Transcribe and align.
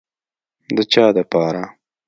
د 0.75 0.77
چا 0.91 1.05
دپاره. 1.17 1.63